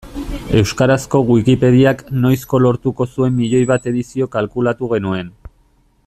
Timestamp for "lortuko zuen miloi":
2.65-3.63